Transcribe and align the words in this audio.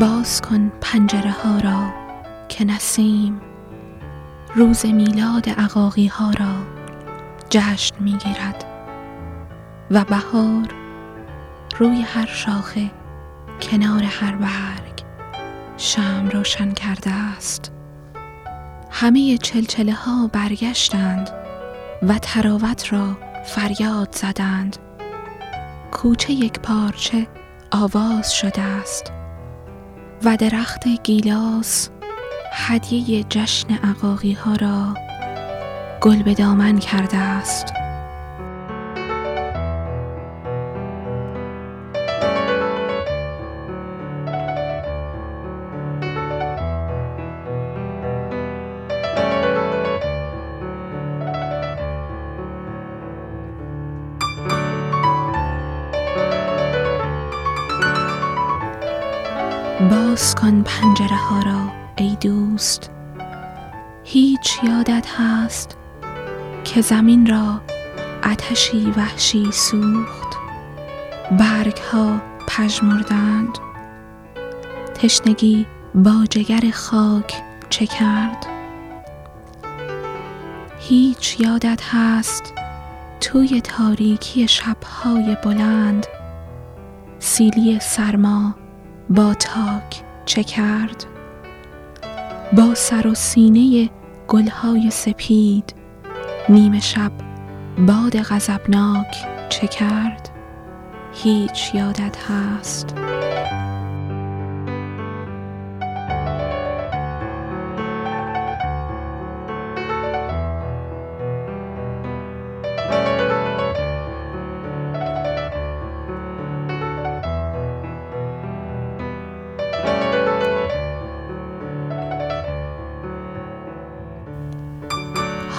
باز 0.00 0.42
کن 0.42 0.72
پنجره 0.80 1.30
ها 1.30 1.58
را 1.58 1.92
که 2.48 2.64
نسیم 2.64 3.40
روز 4.54 4.86
میلاد 4.86 5.48
عقاقی 5.50 6.06
ها 6.06 6.30
را 6.30 6.54
جشن 7.50 7.94
می‌گیرد 8.00 8.64
و 9.90 10.04
بهار 10.04 10.74
روی 11.78 12.02
هر 12.02 12.26
شاخه 12.26 12.90
کنار 13.60 14.02
هر 14.02 14.36
برگ 14.36 15.04
شم 15.76 16.28
روشن 16.32 16.72
کرده 16.72 17.10
است. 17.10 17.72
همه 18.90 19.38
چلچله 19.38 19.92
ها 19.92 20.30
برگشتند 20.32 21.30
و 22.02 22.18
تراوت 22.18 22.92
را 22.92 23.16
فریاد 23.44 24.14
زدند. 24.14 24.76
کوچه 25.92 26.32
یک 26.32 26.60
پارچه 26.60 27.26
آواز 27.72 28.34
شده 28.34 28.62
است. 28.62 29.12
و 30.24 30.36
درخت 30.36 30.88
گیلاس 30.88 31.88
هدیه 32.52 33.24
جشن 33.30 33.74
عقاقی 33.74 34.32
ها 34.32 34.54
را 34.54 34.94
گل 36.00 36.22
به 36.22 36.34
دامن 36.34 36.78
کرده 36.78 37.16
است. 37.16 37.83
باز 59.90 60.34
کن 60.34 60.62
پنجره 60.62 61.16
ها 61.16 61.42
را 61.42 61.72
ای 61.96 62.16
دوست. 62.20 62.90
هیچ 64.04 64.58
یادت 64.62 65.06
هست 65.18 65.76
که 66.64 66.80
زمین 66.80 67.26
را 67.26 67.60
آتشی 68.32 68.90
وحشی 68.96 69.52
سوخت؟ 69.52 70.36
برگ 71.30 71.76
ها 71.92 72.20
پژمردند. 72.48 73.58
تشنگی 74.94 75.66
با 75.94 76.24
جگر 76.30 76.70
خاک 76.70 77.42
چه 77.70 77.86
کرد؟ 77.86 78.46
هیچ 80.78 81.40
یادت 81.40 81.80
هست 81.90 82.54
توی 83.20 83.60
تاریکی 83.60 84.48
شبهای 84.48 85.36
بلند؟ 85.44 86.06
سیلی 87.18 87.80
سرما 87.80 88.63
با 89.10 89.34
تاک 89.34 90.02
چه 90.24 90.44
کرد؟ 90.44 91.04
با 92.56 92.74
سر 92.74 93.06
و 93.06 93.14
سینه 93.14 93.90
گلهای 94.28 94.90
سپید 94.90 95.74
نیمه 96.48 96.80
شب 96.80 97.12
باد 97.78 98.16
غضبناک 98.22 99.16
چه 99.48 99.66
کرد؟ 99.66 100.28
هیچ 101.12 101.74
یادت 101.74 102.16
هست؟ 102.30 102.94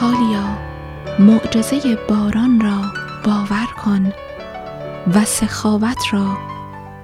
حالیا 0.05 0.57
معجزه 1.19 1.97
باران 2.09 2.61
را 2.61 2.81
باور 3.23 3.65
کن 3.83 4.11
و 5.15 5.25
سخاوت 5.25 6.13
را 6.13 6.37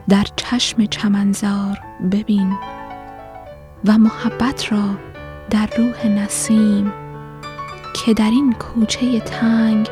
در 0.10 0.26
چشم 0.36 0.86
چمنزار 0.86 1.80
ببین 2.12 2.58
و 3.86 3.98
محبت 3.98 4.72
را 4.72 4.84
در 5.50 5.70
روح 5.78 6.08
نسیم 6.08 6.94
که 7.94 8.14
در 8.14 8.30
این 8.30 8.54
کوچه 8.54 9.20
تنگ 9.20 9.90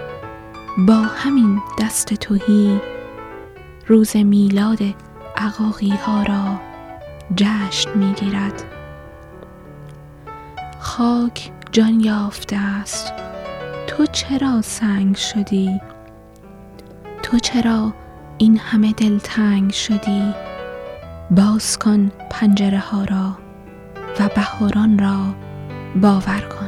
با 0.87 1.01
همین 1.01 1.61
دست 1.79 2.13
توهی 2.13 2.81
روز 3.87 4.15
میلاد 4.15 4.79
عقاقی 5.37 5.89
ها 6.05 6.23
را 6.23 6.59
جشن 7.35 7.89
می‌گیرد. 7.95 8.63
خاک 10.79 11.51
جان 11.71 11.99
یافته 11.99 12.57
است. 12.57 13.13
تو 13.87 14.05
چرا 14.05 14.61
سنگ 14.61 15.15
شدی؟ 15.15 15.81
تو 17.23 17.39
چرا 17.39 17.93
این 18.37 18.57
همه 18.57 18.93
دلتنگ 18.93 19.71
شدی؟ 19.71 20.33
باز 21.31 21.77
کن 21.79 22.11
پنجره 22.29 22.79
ها 22.79 23.03
را 23.03 23.37
و 24.19 24.29
بهاران 24.35 24.99
را 24.99 25.35
باور 26.01 26.41
کن. 26.41 26.58